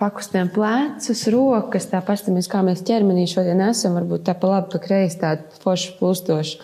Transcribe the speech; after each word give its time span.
pakustinām 0.00 0.50
plecus, 0.54 1.22
rokas, 1.30 1.86
tā 1.90 2.00
pastamies, 2.04 2.48
kā 2.50 2.64
mēs 2.66 2.82
ķermenī 2.86 3.28
šodien 3.30 3.62
esam, 3.68 3.94
varbūt 3.98 4.26
tā 4.26 4.34
pa 4.38 4.56
labi, 4.56 4.72
pa 4.74 4.82
kreisi 4.82 5.20
tādu 5.22 5.62
foršu 5.62 5.94
plūstošu, 6.00 6.58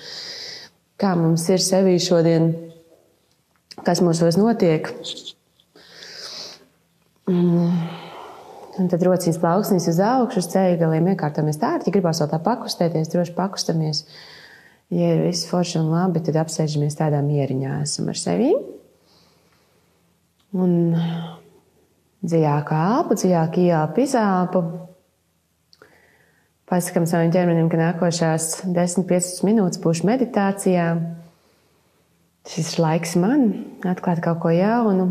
kā 1.01 1.15
mums 1.19 1.47
ir 1.53 1.63
sevī 1.63 1.97
šodien, 2.03 2.51
kas 3.87 4.03
mūsos 4.05 4.39
notiek. 4.41 4.91
Mm. 7.31 7.71
Un 8.81 8.89
tad 8.89 9.03
rociņas 9.05 9.39
plauksnīs 9.43 9.89
uz 9.91 9.99
augšu, 10.03 10.41
uz 10.41 10.49
ceļa 10.53 10.79
galiem 10.81 11.11
iekārtojamies 11.13 11.59
tā, 11.61 11.75
ja 11.85 11.93
gribās 11.93 12.23
vēl 12.23 12.31
tā 12.31 12.39
pakustēties, 12.43 13.11
droši 13.13 13.35
pakustamies. 13.37 14.05
Ja 14.95 15.13
ir 15.15 15.25
viss 15.27 15.47
forši 15.51 15.79
un 15.83 15.91
labi, 15.93 16.23
tad 16.27 16.39
apsēžamies 16.41 16.97
tādā 16.99 17.21
mieriņā, 17.23 17.81
esam 17.85 18.09
ar 18.11 18.19
sevi. 18.19 18.55
Un 20.57 20.73
dziļāk 22.27 22.73
elpu, 22.77 23.17
dziļāk 23.17 23.59
ielpu, 23.63 24.05
izelpu. 24.05 24.63
Pasakām 26.71 27.07
savam 27.09 27.33
ķermenim, 27.35 27.71
ka 27.71 27.81
nākošās 27.81 28.61
10-15 28.69 29.43
minūtes 29.49 29.81
būšu 29.83 30.07
meditācijā. 30.07 30.93
Šis 32.51 32.77
ir 32.77 32.85
laiks 32.85 33.17
man 33.21 33.51
atklāt 33.89 34.23
kaut 34.25 34.39
ko 34.43 34.53
jaunu, 34.55 35.09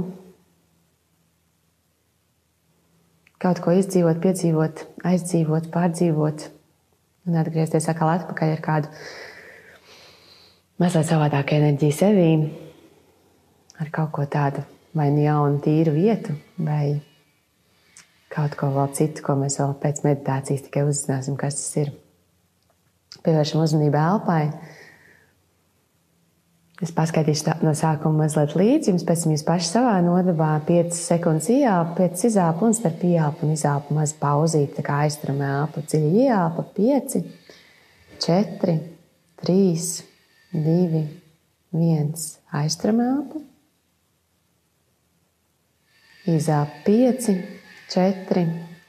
kaut 3.39 3.61
ko 3.63 3.75
izdzīvot, 3.75 4.21
piedzīvot, 4.23 4.85
aizdzīvot, 5.07 5.69
pārdzīvot 5.73 6.47
un 7.29 7.37
atgriezties 7.39 7.87
atkal 7.91 8.15
atpakaļ 8.15 8.55
ar 8.55 8.63
kādu 8.65 8.91
mazliet 10.81 11.11
savādāku 11.11 11.59
enerģiju 11.59 11.95
sevī, 11.95 12.33
ar 13.79 13.93
kaut 13.93 14.11
ko 14.15 14.25
tādu 14.31 14.65
vai 14.97 15.09
nu 15.13 15.23
jaunu, 15.23 15.61
tīru 15.63 15.93
vietu, 15.95 16.35
vai 16.57 16.99
kaut 18.33 18.55
ko 18.57 18.69
vēl 18.73 18.91
citu, 18.97 19.23
ko 19.25 19.35
mēs 19.39 19.59
vēl 19.61 19.73
pēc 19.81 20.03
meditācijas 20.05 20.65
tikai 20.67 20.85
uzzināsim, 20.87 21.37
kas 21.39 21.57
tas 21.59 21.81
ir. 21.83 21.93
Pievēršam 23.25 23.63
uzmanību 23.63 23.97
elpai. 23.99 24.43
Es 26.79 26.93
paskaidrošu 26.95 27.57
no 27.65 27.73
sākuma 27.75 28.23
mazliet 28.23 28.53
līdzi, 28.55 28.93
jums 28.93 29.03
pēc 29.03 29.25
tam 29.25 29.33
jūs 29.33 29.43
paši 29.43 29.67
savā 29.67 29.97
nodabā 30.05 30.53
5 30.67 30.95
sekundes 30.95 31.49
ielpa, 31.51 31.97
5 31.97 32.23
izelpa 32.29 32.69
un 32.69 32.77
starp 32.77 33.03
ielpu 33.03 33.43
un 33.43 33.57
izelpu 33.57 33.97
maz 33.97 34.13
pauzīt, 34.15 34.77
tā 34.77 34.85
kā 34.87 35.01
aizturam 35.03 35.41
elpu. 35.43 35.83
Dziļi 35.83 36.23
ielpa 36.29 36.63
5, 36.77 37.19
4, 38.23 38.77
3, 39.43 39.99
2, 40.55 41.03
1, 41.75 42.27
aizturam 42.61 43.03
elpu. 43.09 43.48
Izelpa 46.29 46.83
5, 46.85 47.43
4, 47.89 48.45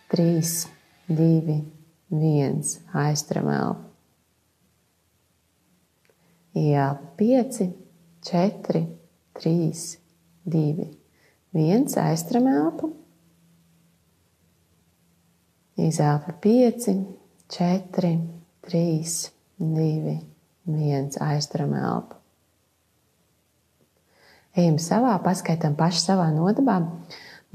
3, 0.09 0.69
2, 1.09 1.65
1. 2.11 2.81
Aizturam 2.93 3.49
elpu. 3.49 3.87
Jā, 6.53 6.89
5, 7.17 7.71
4, 8.29 8.83
3, 9.41 9.99
2, 10.45 10.89
1. 11.57 11.97
Aizturam 12.05 12.51
elpu. 12.53 12.93
Izelpa 15.81 16.37
5, 16.45 16.93
4, 17.49 18.15
3, 18.69 19.33
2, 19.57 20.21
1. 20.67 21.21
Aizturam 21.31 21.75
elpu. 21.81 22.21
Ejam 24.59 24.81
savā, 24.83 25.15
paskaitām 25.23 25.77
paši 25.79 26.01
savā 26.03 26.27
nodabā 26.35 26.81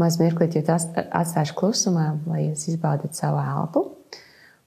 maz 0.01 0.17
mirklīt 0.21 0.57
jūs 0.57 0.69
atstāšu 0.69 1.55
klusumā, 1.59 2.07
lai 2.29 2.47
jūs 2.49 2.67
izbaudat 2.73 3.17
savu 3.17 3.41
elpu 3.41 3.85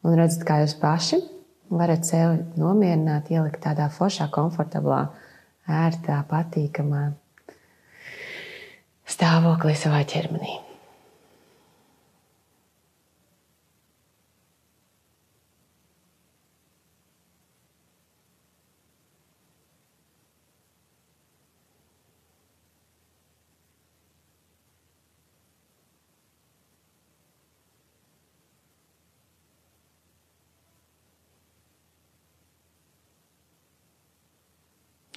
un 0.06 0.16
redzat, 0.18 0.44
kā 0.48 0.62
jūs 0.62 0.76
paši 0.80 1.20
varat 1.68 2.06
sevi 2.08 2.44
nomierināt, 2.60 3.28
ielikt 3.32 3.60
tādā 3.64 3.88
foršā, 3.92 4.28
komfortablā, 4.32 5.02
ērtā, 5.68 6.22
patīkamā 6.30 7.10
stāvoklī 9.08 9.76
savā 9.76 10.00
ķermenī. 10.08 10.67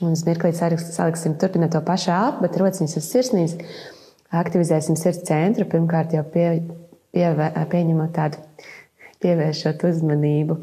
Un 0.01 0.15
uz 0.15 0.23
mirklī 0.25 0.51
saliksim 0.57 1.37
turpināt 1.41 1.75
to 1.75 1.81
pašu 1.85 2.11
elpu, 2.13 2.45
bet 2.45 2.57
rociņas 2.57 2.97
uz 2.97 3.09
sirsnīs. 3.09 3.55
Aktivizēsim 4.31 4.97
sirds 4.97 5.25
centru. 5.27 5.67
Pirmkārt 5.69 6.15
jau 6.15 6.23
pie, 6.33 6.47
pie, 7.13 7.25
pieņemot 7.73 8.13
tādu, 8.15 8.41
pievēršot 9.21 9.85
uzmanību 9.91 10.57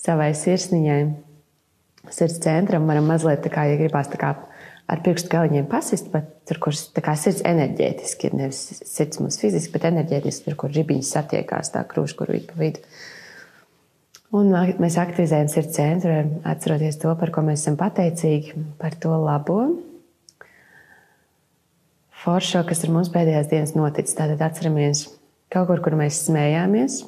savai 0.00 0.30
sirsniņai. 0.38 1.00
Sirds 2.14 2.38
centram 2.40 2.86
varam 2.88 3.10
mazliet 3.10 3.42
tā 3.44 3.52
kā, 3.52 3.66
ja 3.68 3.76
gribās 3.76 4.08
tā 4.08 4.20
kā 4.20 4.32
ar 4.88 5.02
pirkstu 5.04 5.30
galiņiem 5.32 5.68
pasist, 5.68 6.08
bet 6.12 6.30
tur, 6.48 6.60
kur 6.64 6.76
kā, 7.04 7.14
sirds 7.18 7.44
enerģētiski 7.48 8.30
ir, 8.30 8.36
nevis 8.40 8.62
sirds 8.88 9.20
mums 9.20 9.36
fiziski, 9.40 9.74
bet 9.74 9.84
enerģētiski, 9.90 10.46
tur, 10.46 10.56
kur 10.62 10.72
ribiņas 10.72 11.12
satiekās 11.18 11.74
tā 11.74 11.84
krūškurvība 11.90 12.54
pa 12.54 12.62
vidu. 12.62 12.84
Un 14.36 14.50
mēs 14.52 14.98
aktivizējam 15.00 15.48
sirds 15.48 15.76
centru, 15.78 16.12
atceroties 16.44 16.98
to, 17.00 17.14
par 17.16 17.30
ko 17.32 17.40
mēs 17.46 17.62
esam 17.62 17.78
pateicīgi, 17.80 18.58
par 18.80 18.96
to 19.00 19.14
labo. 19.16 19.62
Foršo, 22.18 22.60
kas 22.68 22.84
ar 22.84 22.92
mums 22.92 23.08
pēdējās 23.14 23.48
dienas 23.48 23.72
noticis. 23.78 24.16
Tātad 24.18 24.42
atceramies 24.44 25.06
kaut 25.48 25.70
kur, 25.70 25.80
kur 25.80 25.96
mēs 25.96 26.20
smējāmies, 26.26 27.00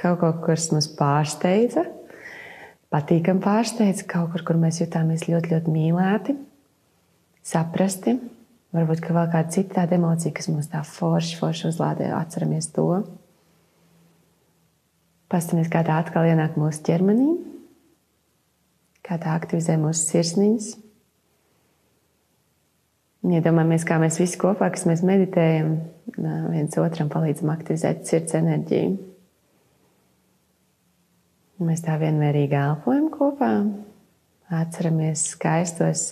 kaut 0.00 0.18
ko, 0.24 0.32
kas 0.48 0.72
mums 0.74 0.90
pārsteidza, 0.98 1.86
patīkami 2.90 3.44
pārsteidza, 3.44 4.06
kaut 4.10 4.32
kur, 4.34 4.42
kur 4.48 4.58
mēs 4.58 4.82
jutāmies 4.82 5.28
ļoti, 5.28 5.54
ļoti 5.54 5.74
mīlēti, 5.76 6.38
saprasti. 7.46 8.18
Varbūt 8.74 9.06
vēl 9.06 9.28
kāda 9.30 9.54
cita 9.54 9.84
tāda 9.84 9.94
emocija, 10.00 10.34
kas 10.34 10.50
mums 10.50 10.66
tā 10.72 10.80
forši, 10.82 11.36
forši 11.38 11.68
uzlādē, 11.70 12.10
atceramies 12.16 12.72
to. 12.74 12.88
Paskatāmies, 15.34 15.66
kā 15.66 15.80
tā 15.82 15.96
atkal 15.98 16.28
ienāk 16.30 16.54
mūsu 16.54 16.78
ķermenī, 16.86 17.32
kā 19.02 19.16
tā 19.18 19.32
aktivizē 19.34 19.74
mūsu 19.82 20.04
sirsniņas. 20.12 20.68
Iedomājamies, 23.24 23.86
kā 23.88 23.96
mēs 23.98 24.20
visi 24.20 24.38
kopā, 24.38 24.68
kas 24.70 24.84
mēs 24.86 25.02
meditējam, 25.02 25.72
viens 26.52 26.78
otram 26.78 27.10
palīdzam 27.10 27.50
aktivizēt 27.50 28.04
sirds 28.06 28.36
enerģiju. 28.38 28.92
Mēs 31.66 31.82
tā 31.82 31.96
vienmērīgi 31.98 32.58
elpojam 32.60 33.10
kopā, 33.10 33.50
atceramies 34.54 35.26
skaistos, 35.32 36.06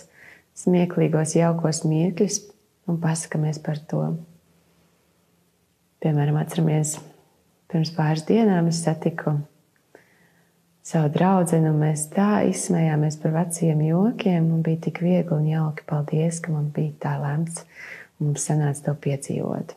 smieklīgos, 0.65 1.37
jaukos 1.39 1.85
mirkļus 1.87 2.41
un 2.91 2.99
pasakāmies 2.99 3.63
par 3.63 3.79
to. 3.87 4.03
Piemēram, 6.03 6.43
atceramies 6.43 6.97
Pirms 7.73 7.89
pāris 7.95 8.21
dienām 8.27 8.67
es 8.69 8.83
satiku 8.85 9.31
savu 10.85 11.09
draugu, 11.15 11.57
un 11.57 11.79
mēs 11.81 12.03
tā 12.13 12.43
izsmējāmies 12.45 13.17
par 13.23 13.33
veciem 13.33 13.81
jokiem. 13.87 14.51
Man 14.51 14.61
bija 14.61 14.83
tik 14.85 15.01
viegli 15.01 15.33
un 15.33 15.47
jauki. 15.49 15.87
Paldies, 15.89 16.37
ka 16.43 16.53
man 16.53 16.69
bija 16.75 16.93
tā 17.07 17.15
lemts, 17.23 17.63
mums 18.21 18.45
sanāca 18.45 18.91
to 18.91 18.95
piedzīvot. 19.07 19.73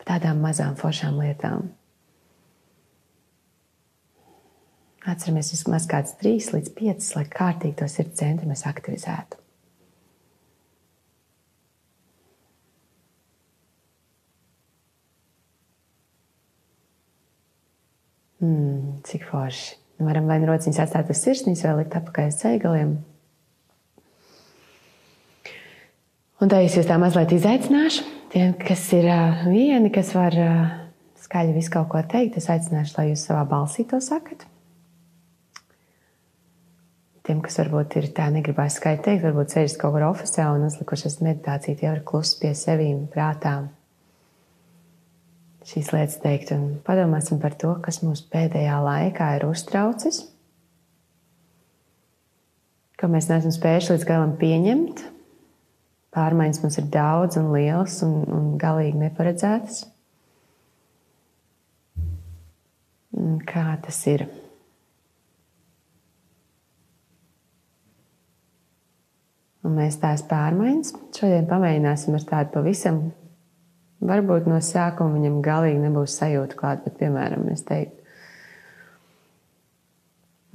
Par 0.00 0.08
tādām 0.10 0.42
mazām 0.42 0.74
foršām 0.80 1.22
lietām. 1.22 1.70
Atceramies 5.06 5.52
vismaz 5.54 5.86
kāds 5.86 6.16
trīs 6.18 6.50
līdz 6.50 6.74
piecas, 6.74 7.14
lai 7.14 7.28
kārtīgi 7.30 7.78
to 7.78 7.86
sirds 7.86 8.18
centru 8.18 8.50
mēs 8.50 8.66
aktivizētu. 8.66 9.45
Mm, 18.44 18.98
cik 19.06 19.28
forši. 19.30 19.76
Nu, 19.96 20.06
varam 20.10 20.26
vai 20.28 20.36
nu 20.42 20.50
rociņas 20.50 20.82
atstāt 20.84 21.12
uz 21.12 21.20
sirsnīs, 21.24 21.62
vai 21.64 21.78
likt 21.78 21.94
apakaļ 21.96 22.26
uz 22.28 22.40
ceļgaliem. 22.42 22.96
Un 26.36 26.52
tā 26.52 26.60
es 26.66 26.76
jūs 26.76 26.88
tā 26.88 26.98
mazliet 27.00 27.32
izaicināšu. 27.32 28.04
Tiem, 28.34 28.52
kas 28.60 28.82
ir 28.92 29.06
vieni, 29.48 29.88
kas 29.94 30.10
var 30.12 30.36
skaļi 31.22 31.54
visu 31.56 31.72
kaut 31.72 31.88
ko 31.94 32.02
teikt, 32.04 32.36
es 32.36 32.50
aicināšu, 32.52 32.98
lai 32.98 33.08
jūs 33.12 33.24
savā 33.28 33.46
balsī 33.48 33.86
to 33.88 34.02
sakat. 34.04 34.44
Tiem, 37.26 37.40
kas 37.42 37.56
varbūt 37.58 37.96
ir 37.98 38.10
tā, 38.14 38.28
negribēs 38.34 38.76
skaļi 38.78 39.00
teikt, 39.02 39.24
varbūt 39.24 39.56
sēžat 39.56 39.80
kaut 39.80 39.96
kur 39.96 40.04
oficiāli 40.10 40.60
un 40.60 40.68
uzlikušas 40.68 41.18
meditāciju, 41.24 41.78
tie 41.80 41.88
var 41.88 42.04
klusi 42.06 42.36
pie 42.42 42.52
sevīm, 42.54 43.06
prātām. 43.10 43.72
Šīs 45.66 45.90
lietas 45.94 46.20
teikt, 46.22 46.52
un 46.54 46.78
padomāsim 46.86 47.40
par 47.42 47.56
to, 47.58 47.72
kas 47.82 48.00
mums 48.04 48.22
pēdējā 48.30 48.78
laikā 48.84 49.32
ir 49.38 49.46
uztraucis, 49.48 50.22
ko 52.96 53.10
mēs 53.12 53.28
neesam 53.30 53.52
spējuši 53.54 53.92
līdz 53.94 54.06
galam 54.08 54.36
pieņemt. 54.40 55.04
Pārmaiņas 56.16 56.62
mums 56.62 56.78
ir 56.80 56.86
daudz 56.88 57.36
un 57.36 57.50
lielas 57.52 57.98
un, 58.06 58.22
un 58.32 58.48
galīgi 58.60 59.02
neparedzētas. 59.02 59.82
Kā 63.48 63.68
tas 63.84 64.00
ir? 64.08 64.24
Un 69.66 69.74
mēs 69.76 69.98
tās 69.98 70.22
pārmaiņas 70.30 70.94
šodien 71.16 71.48
pamēģināsim 71.50 72.16
ar 72.16 72.26
tādu 72.28 72.52
pavisam, 72.54 73.00
varbūt 74.04 74.48
no 74.50 74.58
sākuma 74.64 75.16
viņam 75.16 75.40
galīgi 75.44 75.82
nebūs 75.82 76.16
sajūta 76.20 76.58
klāt, 76.58 76.82
bet, 76.84 76.96
piemēram, 77.00 77.46
es 77.52 77.64
teiktu, 77.66 78.02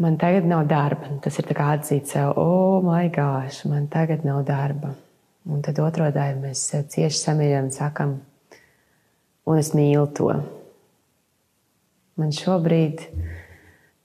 man 0.02 0.18
tagad 0.22 0.48
nav 0.50 0.66
darba. 0.70 1.14
Tas 1.24 1.40
ir 1.42 1.50
kā 1.58 1.72
atzīt 1.78 2.12
sev, 2.12 2.34
oh, 2.38 2.82
my 2.86 3.10
gosh, 3.14 3.64
man 3.70 3.88
tagad 3.92 4.26
nav 4.28 4.44
darba. 4.48 4.96
Un 5.50 5.64
tad 5.66 5.80
otro 5.82 6.06
daļu 6.14 6.44
mēs 6.44 6.68
cieši 6.94 7.18
samīļojam 7.18 7.72
sakam, 7.74 8.20
un 9.50 9.62
es 9.62 9.72
mīlu 9.74 10.06
to. 10.18 10.34
Man 12.22 12.36
šobrīd 12.36 13.08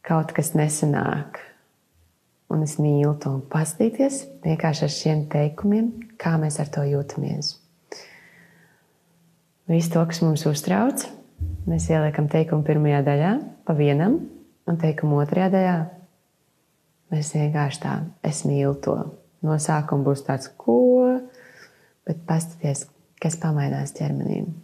kaut 0.06 0.33
kas 0.33 0.55
nesanāk 0.56 1.43
un 2.53 2.62
es 2.62 2.77
mīlu 2.83 3.15
to 3.21 3.33
un 3.37 3.44
paskatīties 3.50 4.23
vienkārši 4.44 4.87
ar 4.87 4.93
šiem 4.93 5.23
teikumiem, 5.33 5.91
kā 6.21 6.37
mēs 6.41 6.61
ar 6.62 6.71
to 6.73 6.85
jūtamies. 6.87 7.56
Visu 9.67 9.91
to, 9.91 10.03
kas 10.07 10.21
mums 10.23 10.45
uztrauc, 10.47 11.03
mēs 11.67 11.89
ieliekam 11.91 12.29
teikumu 12.31 12.63
pirmajā 12.67 13.01
daļā, 13.07 13.31
pa 13.67 13.75
vienam, 13.75 14.21
un 14.71 14.79
teikumu 14.79 15.19
otrajā 15.19 15.49
daļā. 15.55 15.79
Mēs 17.11 17.33
vienkārši 17.35 17.81
tā, 17.83 17.97
es 18.27 18.45
mīlu 18.47 18.77
to. 18.83 18.95
No 19.43 19.59
sākuma 19.63 20.07
būs 20.07 20.23
tāds, 20.27 20.53
ko, 20.59 20.79
bet 22.07 22.23
paskaties, 22.29 22.87
kas 23.23 23.39
pamainās 23.43 23.95
ķermenim. 23.99 24.55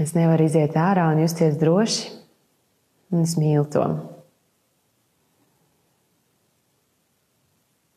Es 0.00 0.12
nevaru 0.16 0.48
iziet 0.48 0.74
ārā 0.76 1.06
un 1.12 1.20
justies 1.22 1.56
droši, 1.60 2.10
un 3.14 3.24
es 3.24 3.36
mīlu 3.38 3.64
to. 3.72 3.84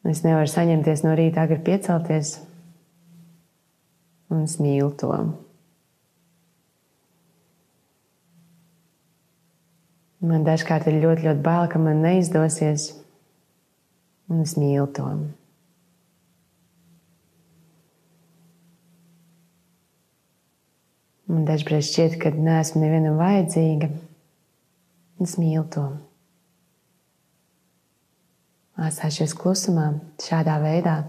Es 0.07 0.23
nevaru 0.23 0.47
saņemties 0.47 1.03
no 1.03 1.15
rīta 1.19 1.43
agri 1.43 1.57
piecelties, 1.65 2.37
un 4.31 4.45
es 4.45 4.55
mīlu 4.63 4.93
to. 5.01 5.11
Man 10.27 10.47
dažkārt 10.47 10.87
ir 10.87 11.01
ļoti, 11.03 11.27
ļoti 11.27 11.43
bail, 11.43 11.67
ka 11.69 11.81
man 11.81 11.99
neizdosies, 12.05 12.87
un 14.31 14.41
es 14.45 14.55
mīlu 14.57 14.87
to. 14.95 15.11
Man 21.27 21.43
dažreiz 21.47 21.91
šķiet, 21.91 22.15
ka 22.23 22.31
neesmu 22.31 22.81
nevienam 22.81 23.19
vajadzīga. 23.19 23.91
Es 25.21 25.35
mīlu 25.35 25.67
to. 25.73 25.89
Atstājušies 28.77 29.33
klusumā, 29.33 29.87
šādā 30.21 30.59
veidā. 30.61 30.99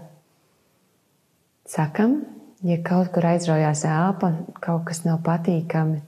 Sakam, 1.69 2.23
ja 2.65 2.79
kaut 2.81 3.11
kur 3.13 3.27
aizraujās 3.29 3.83
elpa, 3.85 4.31
kaut 4.57 4.87
kas 4.89 5.03
nav 5.05 5.19
patīkami, 5.27 5.99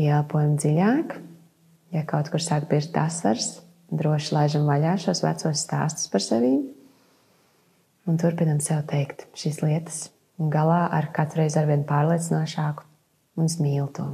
ieelpojam 0.00 0.56
dziļāk. 0.56 1.18
Ja 1.92 2.06
kaut 2.08 2.32
kur 2.32 2.40
sāk 2.40 2.70
birst 2.70 2.96
asars, 2.96 3.50
droši 3.92 4.32
laižam 4.32 4.64
vaļā 4.64 4.96
šos 5.04 5.20
vecos 5.26 5.66
stāstus 5.66 6.08
par 6.08 6.24
sevi. 6.24 6.54
Un 8.08 8.16
turpinam 8.18 8.64
sev 8.64 8.80
teikt 8.88 9.28
šīs 9.38 9.60
lietas, 9.62 10.06
un 10.40 10.48
galā 10.50 10.86
ar 10.88 11.12
katru 11.14 11.44
reizi 11.44 11.60
arvien 11.60 11.84
pārliecinošāku 11.86 12.88
un 13.36 13.52
mīlu 13.60 13.92
to. 13.92 14.08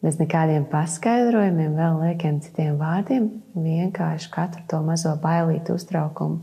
Bez 0.00 0.16
nekādiem 0.16 0.64
paskaidrojumiem, 0.70 1.74
vēl 1.76 1.98
liekiem 2.00 2.38
citiem 2.40 2.78
vārdiem, 2.80 3.26
vienkārši 3.52 4.30
katru 4.32 4.62
to 4.70 4.78
mazo 4.84 5.12
bailītu 5.20 5.74
uztraukumu, 5.76 6.38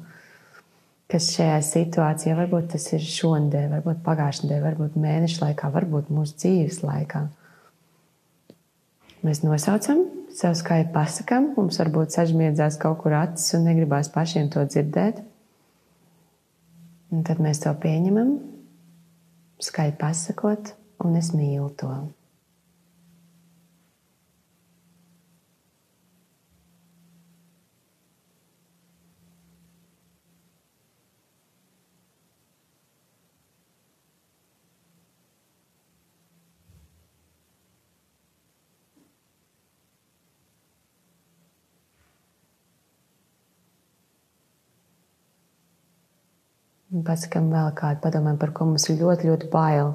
kas 1.09 1.31
šajā 1.33 1.55
situācijā, 1.65 2.35
varbūt 2.37 2.67
tas 2.75 2.85
ir 2.93 3.01
šonadēļ, 3.01 3.71
varbūt 3.77 4.03
pagājušajā 4.05 4.45
nedēļā, 4.45 4.65
varbūt 4.67 4.99
mēneša 5.01 5.41
laikā, 5.45 5.71
varbūt 5.73 6.11
mūsu 6.13 6.37
dzīves 6.43 6.83
laikā. 6.85 7.23
Mēs 9.25 9.41
nosaucam, 9.41 10.03
sev 10.37 10.53
skaļi 10.59 10.91
pasakām, 10.93 11.49
mums 11.57 11.79
varbūt 11.81 12.13
sažmiedzās 12.13 12.77
kaut 12.81 13.01
kur 13.01 13.15
acis 13.17 13.55
un 13.57 13.65
negribās 13.65 14.11
pašiem 14.13 14.51
to 14.53 14.61
dzirdēt. 14.69 15.23
Un 17.09 17.25
tad 17.25 17.41
mēs 17.41 17.63
to 17.63 17.73
pieņemam, 17.81 18.35
skaļi 19.63 19.97
pasakot, 19.97 20.75
un 21.01 21.17
es 21.17 21.33
mīlu 21.33 21.71
to. 21.79 21.95
Pasakām 47.05 47.49
vēl 47.53 47.71
kādu 47.77 48.01
padomājumu, 48.03 48.39
par 48.41 48.51
ko 48.55 48.67
mums 48.69 48.87
ir 48.89 48.99
ļoti, 49.01 49.29
ļoti 49.29 49.49
bail. 49.53 49.93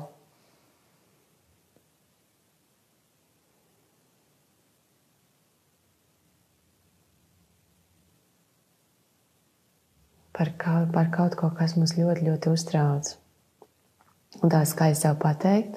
Par 10.32 10.54
kaut, 10.58 10.88
par 10.94 11.10
kaut 11.12 11.36
ko, 11.38 11.52
kas 11.58 11.76
mums 11.76 11.96
ļoti, 11.98 12.26
ļoti 12.30 12.52
uztrauc. 12.52 13.12
Un 14.40 14.50
tā 14.52 14.62
skaisti 14.66 15.04
sev 15.04 15.18
pateikt, 15.20 15.76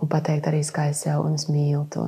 un 0.00 0.10
pateikt 0.10 0.48
arī 0.48 0.64
skaisti 0.64 1.10
sev, 1.10 1.22
un 1.26 1.36
es 1.36 1.50
mīlu 1.52 1.84
to. 1.92 2.06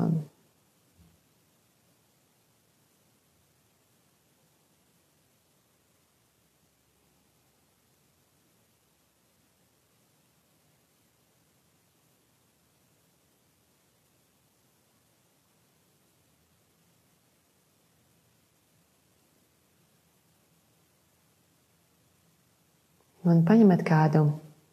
Un 23.28 23.42
paņemiet 23.44 23.82
kādu, 23.85 24.25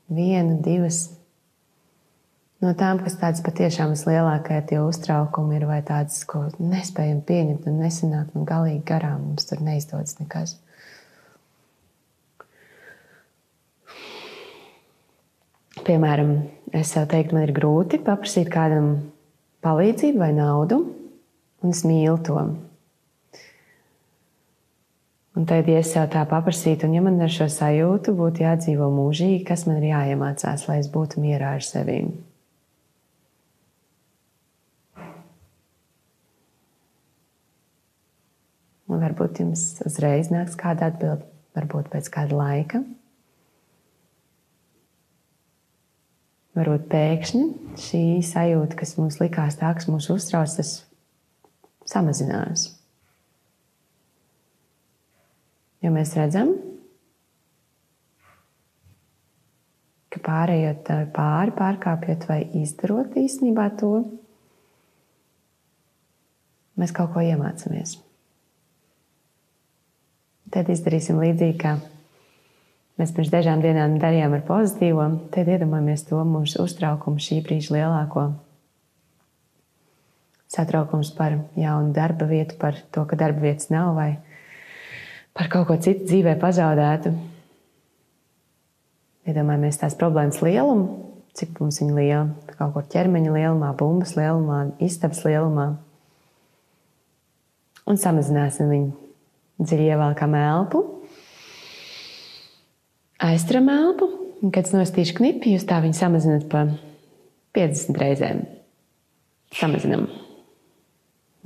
vienu, 0.07 0.59
divas 0.63 1.09
no 2.63 2.71
tām, 2.77 3.01
kas 3.03 3.17
tādas 3.19 3.43
patiešām 3.43 3.91
vislielākie 3.93 4.61
tie 4.69 4.79
uztraukumi 4.81 5.57
ir, 5.59 5.65
vai 5.69 5.81
tādas, 5.85 6.21
ko 6.29 6.45
nespējam 6.59 7.19
pieņemt 7.27 7.67
un 7.69 7.81
nesanāk 7.83 8.35
un 8.37 8.45
galīgi 8.47 8.83
garām 8.87 9.25
mums 9.29 9.49
tur 9.49 9.59
neizdodas 9.65 10.15
nekas. 10.21 10.55
Piemēram, 15.85 16.31
es 16.73 16.95
jau 16.95 17.03
teiktu, 17.09 17.35
man 17.35 17.45
ir 17.45 17.53
grūti 17.53 17.99
paprasīt 18.01 18.47
kādam 18.53 19.11
palīdzību 19.65 20.23
vai 20.23 20.31
naudu, 20.33 20.79
un 21.61 21.75
es 21.75 21.83
mīlu 21.85 22.17
to. 22.25 22.39
Un 25.35 25.43
tad, 25.43 25.67
ja 25.67 25.81
es 25.83 25.89
sev 25.91 26.05
tā 26.13 26.21
paprasītu, 26.31 26.87
un 26.87 26.93
ja 26.95 27.01
man 27.03 27.19
ar 27.19 27.31
šo 27.31 27.49
sajūtu 27.51 28.13
būtu 28.15 28.45
jādzīvo 28.45 28.87
mūžīgi, 28.95 29.41
kas 29.47 29.65
man 29.67 29.81
ir 29.81 29.89
jāiemācās, 29.89 30.63
lai 30.69 30.77
es 30.79 30.87
būtu 30.93 31.19
mierā 31.19 31.57
ar 31.57 31.65
sevi? 31.65 31.97
Un 38.87 39.03
varbūt 39.03 39.41
jums 39.43 39.65
uzreiz 39.83 40.31
nāks 40.31 40.55
kāda 40.55 40.87
atbilde, 40.93 41.27
varbūt 41.57 41.91
pēc 41.91 42.07
kāda 42.15 42.39
laika. 42.39 42.83
Varbūt 46.55 46.87
pēkšņi 46.87 47.43
šī 47.89 48.03
sajūta, 48.23 48.79
kas 48.79 48.95
mums 48.95 49.19
likās 49.19 49.59
tā, 49.59 49.75
kas 49.75 49.91
mūs 49.91 50.07
uztrauc, 50.15 50.55
tas 50.55 50.77
samazinās. 51.91 52.69
Jo 55.85 55.91
mēs 55.93 56.15
redzam, 56.17 56.55
ka 60.09 60.21
pārējot 60.25 60.87
pāri, 61.13 61.53
pārkāpjot 61.53 62.25
vai 62.31 62.39
izdarot 62.57 63.13
īstenībā 63.21 63.67
to, 63.77 63.91
mēs 66.81 66.93
kaut 66.95 67.13
ko 67.13 67.21
iemācāmies. 67.21 67.99
Tad 70.55 70.71
izdarīsim 70.71 71.19
līdzīgi, 71.19 71.57
kā 71.59 71.75
mēs 72.97 73.13
pirms 73.13 73.29
dažām 73.33 73.61
dienām 73.61 73.99
darījām 74.01 74.33
ar 74.37 74.43
pozitīvo. 74.47 75.05
Tad 75.35 75.51
iedomājamies 75.51 76.07
to 76.09 76.21
mūsu 76.25 76.63
uztraukumu 76.63 77.21
šī 77.21 77.41
brīža 77.45 77.75
lielāko. 77.75 78.29
Satraukums 80.55 81.11
par 81.17 81.35
jaunu 81.59 81.91
darba 81.93 82.25
vietu, 82.29 82.55
par 82.61 82.77
to, 82.95 83.03
ka 83.09 83.17
darba 83.19 83.43
vietas 83.49 83.67
nav 83.73 83.93
vai 83.97 84.13
par 85.35 85.49
kaut 85.51 85.67
ko 85.69 85.77
citu 85.83 86.07
dzīvē 86.07 86.37
pazaudētu. 86.39 87.11
Iedomājamies 89.25 89.81
tās 89.81 89.97
problēmas 89.99 90.39
lielumu, 90.45 90.87
cik 91.35 91.59
mums 91.59 91.81
viņa 91.81 91.95
liela, 91.97 92.25
kaut 92.55 92.75
kur 92.75 92.85
ķermeņa 92.93 93.33
lielumā, 93.35 93.73
bumbas 93.77 94.15
lielumā, 94.15 94.61
istabas 94.85 95.23
lielumā. 95.25 95.73
Un 97.85 97.99
samazināsim 98.01 98.71
viņu. 98.71 98.93
Dziļi 99.55 99.85
ievelkam 99.87 100.33
elpu, 100.35 100.81
aizturam 103.23 103.69
elpu, 103.71 104.09
un, 104.41 104.51
kad 104.51 104.67
es 104.67 104.75
nostīšu 104.75 105.15
knipi, 105.15 105.53
jūs 105.55 105.63
tā 105.69 105.77
viņu 105.83 105.95
samazināt 105.95 106.49
pa 106.51 106.65
50 107.55 108.01
reizēm. 108.01 108.43
Samazinam. 109.55 110.09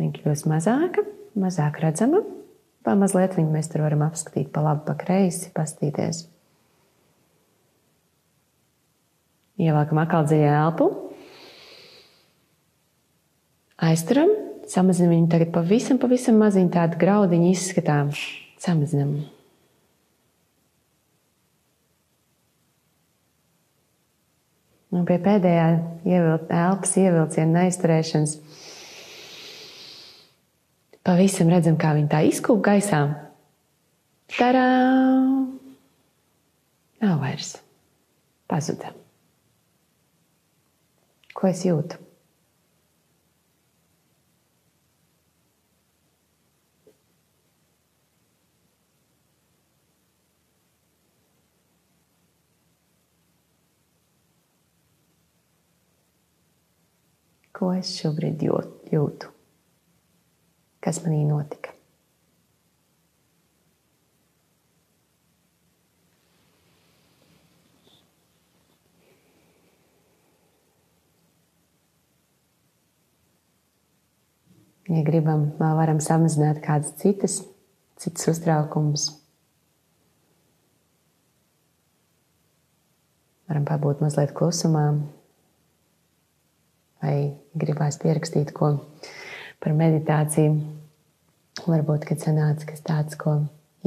Viņa 0.01 0.23
kļūst 0.23 0.49
mazāka, 0.49 1.05
mazāk 1.37 1.77
redzama. 1.83 2.23
Pamazliet 2.87 3.35
viņu 3.35 3.51
mēs 3.53 3.67
tur 3.71 3.83
varam 3.83 4.05
apskatīt 4.05 4.51
pa 4.55 4.63
labi, 4.63 4.85
pa 4.87 4.95
kreisi, 4.99 5.51
pastīties. 5.55 6.23
Ievelkam 9.59 9.99
atkal 9.99 10.27
dziļu 10.27 10.45
elpu. 10.47 10.87
Aizturam, 13.89 14.31
samazinam 14.71 15.11
viņu 15.15 15.27
tagad 15.31 15.51
pavisam, 15.55 15.99
pavisam 15.99 16.39
maziņu 16.39 16.71
tādu 16.71 16.99
graudiņu 17.01 17.51
izskatām. 17.51 18.13
Samazinam. 18.59 19.17
Un 24.89 25.05
pie 25.05 25.19
pēdējā 25.21 25.67
ievilkt, 26.07 26.49
elpas 26.49 26.95
ievilciena 26.97 27.61
neizturēšanas 27.61 28.39
pavisam 31.09 31.49
redzam, 31.49 31.77
kā 31.79 31.95
viņi 31.97 32.09
tā 32.11 32.19
izkūp 32.29 32.59
gaisā. 32.67 32.99
Tarā! 34.35 34.65
Nav 37.01 37.23
vairs. 37.23 37.55
Pazuda. 38.49 38.91
Ko 41.33 41.49
es 41.49 41.63
jūtu? 41.65 41.97
Ko 57.59 57.73
es 57.75 57.97
šobrīd 57.97 58.45
jūtu? 58.45 59.38
Kas 60.89 61.03
manī 61.05 61.21
notika. 61.29 61.75
Ja 74.89 75.03
gribam, 75.05 75.51
vēl 75.59 75.75
varam 75.77 75.99
samazināt 76.01 76.63
kādas 76.65 76.95
citas, 76.97 77.35
citas 78.01 78.31
uztraukumus. 78.31 79.11
Varam 83.45 83.69
pabūt 83.69 84.01
mazliet 84.01 84.33
klusumā, 84.33 84.87
vai 87.05 87.15
gribās 87.53 88.01
pierakstīt 88.01 88.49
ko 88.57 88.73
par 89.61 89.77
meditāciju. 89.77 90.78
Varbūt, 91.67 92.05
kad 92.07 92.21
sanāca 92.23 92.67
kas 92.69 92.83
tāds, 92.85 93.17
ko 93.19 93.35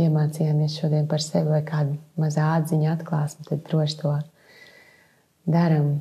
iemācījāmies 0.01 0.77
šodien 0.81 1.09
par 1.09 1.23
sevi, 1.25 1.49
vai 1.53 1.63
kādu 1.65 1.97
mazā 2.21 2.53
atziņa 2.59 2.97
atklāsmi, 2.97 3.47
tad 3.49 3.65
droši 3.69 3.99
to 4.03 4.15
darām. 5.49 6.01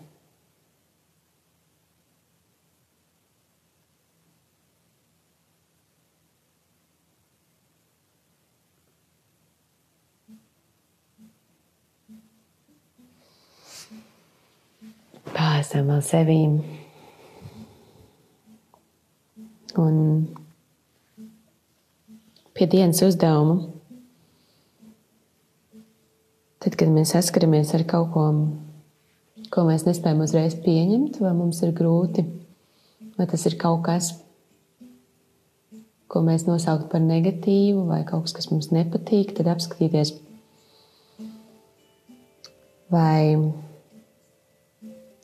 Pāsam 15.31 15.87
vēl 15.93 16.03
sevīm. 16.05 16.61
Un 19.79 19.97
pie 22.61 22.67
dienas 22.69 22.99
uzdevuma, 23.01 23.55
tad, 26.61 26.75
kad 26.77 26.91
mēs 26.93 27.15
saskaramies 27.15 27.71
ar 27.73 27.87
kaut 27.89 28.11
ko, 28.13 28.25
ko 29.49 29.63
mēs 29.65 29.87
nespējam 29.87 30.21
uzreiz 30.21 30.53
pieņemt, 30.61 31.17
vai 31.23 31.31
mums 31.33 31.63
ir 31.65 31.73
grūti, 31.73 32.21
vai 33.17 33.25
tas 33.31 33.47
ir 33.49 33.57
kaut 33.57 33.81
kas, 33.87 34.11
ko 36.05 36.21
mēs 36.21 36.45
nosauktu 36.45 36.85
par 36.91 37.01
negatīvu, 37.01 37.87
vai 37.89 38.03
kaut 38.05 38.27
kas, 38.27 38.37
kas 38.37 38.51
mums 38.53 38.69
nepatīk, 38.69 39.33
tad 39.39 39.49
apskatīties, 39.55 40.13
vai 42.93 43.41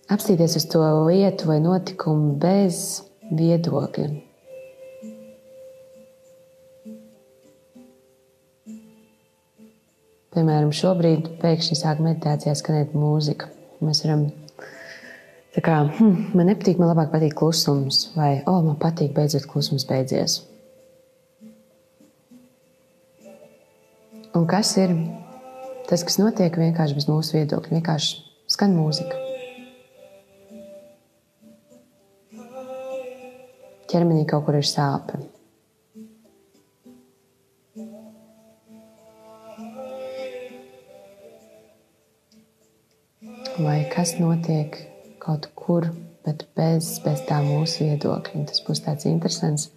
apstīties 0.09 0.57
uz 0.57 0.71
to 0.73 0.81
lietu 1.05 1.53
vai 1.53 1.61
notikumu 1.61 2.33
bez 2.41 3.03
viedokļa. 3.29 4.26
Piemēram, 10.37 10.69
šobrīd 10.69 11.31
pēkšņi 11.41 11.75
sāk 11.79 11.97
meditācijā 12.05 12.51
skanēt 12.53 12.91
mūzika. 12.93 13.47
Mēs 13.81 14.03
varam 14.03 14.27
tā 15.55 15.63
kā, 15.65 15.79
hm, 15.97 16.27
man 16.37 16.51
nepatīk, 16.51 16.77
man 16.77 16.91
labāk 16.91 17.07
patīk 17.09 17.33
klusums, 17.39 18.03
vai, 18.13 18.43
oh, 18.45 18.59
man 18.61 18.75
patīk, 18.77 19.15
beidzot 19.15 19.47
klusums 19.49 19.87
beidzies. 19.89 20.35
Un 24.37 24.45
kas 24.45 24.75
ir 24.77 24.93
tas, 25.89 26.03
kas 26.05 26.19
notiek 26.21 26.53
vienkārši 26.61 26.99
bez 26.99 27.07
mūsu 27.09 27.39
viedokļa? 27.39 27.79
Vienkārši 27.79 28.19
skan 28.53 28.77
mūzika. 28.77 29.17
Ķermenī 33.89 34.27
kaut 34.29 34.45
kur 34.45 34.59
ir 34.61 34.69
sāpes. 34.69 35.25
Vai 43.57 43.85
kas 43.89 44.17
notiek 44.19 44.75
kaut 45.21 45.49
kur, 45.55 45.87
bet 46.25 46.45
bez, 46.57 46.97
bez 47.03 47.23
tā 47.27 47.39
mūsu 47.45 47.87
viedokļa. 47.87 48.45
Tas 48.49 48.61
būs 48.65 48.83
tāds 48.85 49.07
interesants. 49.09 49.69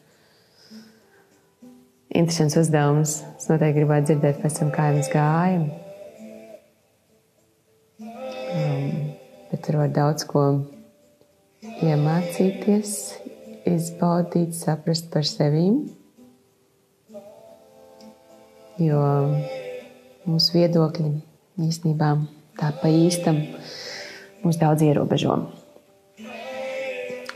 Interesants 2.10 2.58
uzdevums. 2.58 3.20
Es 3.38 3.46
noteikti 3.48 3.78
gribētu 3.78 4.10
dzirdēt, 4.10 4.40
pēc 4.42 4.58
tam, 4.58 4.72
kā 4.74 4.90
jums 4.90 5.08
gāja. 5.12 5.62
Um, 8.50 9.14
bet 9.52 9.62
tur 9.64 9.78
var 9.80 9.94
daudz 9.94 10.26
ko 10.28 10.44
iemācīties, 11.86 12.96
izbaudīt, 13.70 14.58
saprast 14.58 15.08
par 15.14 15.24
sevi. 15.28 15.68
Jo 18.80 19.00
mūsu 20.26 20.56
viedokļi 20.56 21.14
īstenībā 21.60 22.14
tā 22.60 22.70
pa 22.76 22.90
īstam 22.92 23.40
mūs 24.44 24.60
daudz 24.60 24.84
ierobežo. 24.84 25.36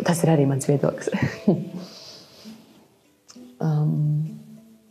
Tas 0.04 0.20
ir 0.24 0.32
arī 0.34 0.44
mans 0.48 0.66
viedoklis. 0.68 1.08
um, 3.64 3.94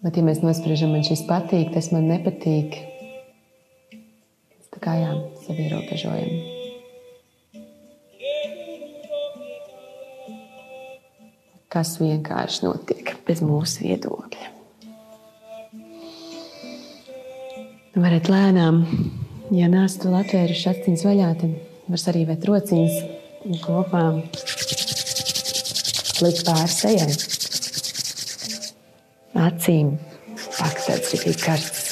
bet, 0.01 0.17
ja 0.17 0.23
mēs 0.25 0.41
nospriežam, 0.45 0.93
man 0.95 1.05
šis 1.05 1.25
patīk, 1.29 1.73
tas 1.75 1.91
man 1.93 2.07
nepatīk, 2.09 2.79
tā 4.73 4.81
kā 4.83 4.95
jā, 5.01 5.13
sevi 5.45 5.67
ierobežojam. 5.67 6.33
Kas 11.73 11.95
vienkārši 11.97 12.67
notiek 12.67 13.15
bez 13.27 13.41
mūsu 13.41 13.87
viedokļa. 13.87 14.49
Varat 17.93 18.29
lēnām, 18.29 18.83
ja 19.53 19.69
nāstu 19.69 20.09
vēl 20.09 20.23
atvēruši 20.23 20.69
aciņas 20.71 21.05
vaļā, 21.07 21.29
tad 21.41 21.51
var 21.91 22.01
sarīvēt 22.01 22.47
rociņas 22.49 22.95
un 23.49 23.59
kopā 23.61 24.03
likt 26.23 26.43
pāri 26.47 26.71
sejai. 26.71 27.09
Acīm 29.43 29.95
pakt 30.57 30.85
tāds 30.87 31.13
rītīgi 31.13 31.41
karsts. 31.43 31.89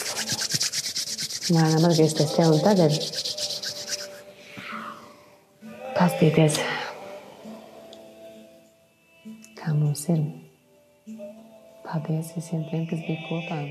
Lēnām 1.51 1.88
atgriezties 1.89 2.36
te 2.38 2.48
un 2.48 2.62
tagad. 2.63 2.96
Pastīties, 5.98 6.62
kā 9.60 9.75
mums 9.75 10.08
ir. 10.13 10.25
Paldies 11.86 12.36
visiem 12.38 12.68
tiem, 12.72 12.88
kas 12.88 13.08
bija 13.08 13.24
kopā. 13.27 13.63